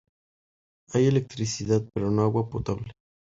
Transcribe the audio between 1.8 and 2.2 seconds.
pero